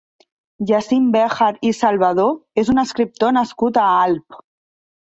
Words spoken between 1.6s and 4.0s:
i Salvadó és un escriptor nascut a